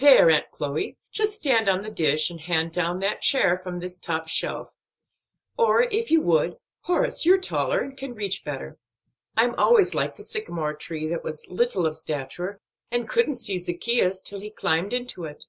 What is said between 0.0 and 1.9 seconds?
"There, Aunt Chloe, just stand on the